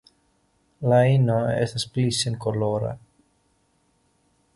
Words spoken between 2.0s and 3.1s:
senkolora.